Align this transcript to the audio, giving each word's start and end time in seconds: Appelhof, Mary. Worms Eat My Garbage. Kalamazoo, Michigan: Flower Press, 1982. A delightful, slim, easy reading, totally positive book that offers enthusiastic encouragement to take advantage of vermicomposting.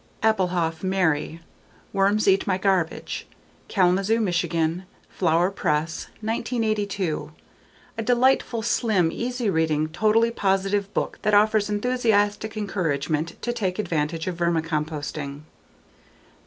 Appelhof, 0.23 0.81
Mary. 0.81 1.41
Worms 1.93 2.27
Eat 2.27 2.47
My 2.47 2.57
Garbage. 2.57 3.27
Kalamazoo, 3.67 4.19
Michigan: 4.19 4.85
Flower 5.09 5.51
Press, 5.51 6.07
1982. 6.21 7.31
A 7.99 8.01
delightful, 8.01 8.63
slim, 8.63 9.11
easy 9.11 9.47
reading, 9.51 9.89
totally 9.89 10.31
positive 10.31 10.91
book 10.95 11.19
that 11.21 11.35
offers 11.35 11.69
enthusiastic 11.69 12.57
encouragement 12.57 13.39
to 13.43 13.53
take 13.53 13.77
advantage 13.77 14.25
of 14.25 14.37
vermicomposting. 14.37 15.41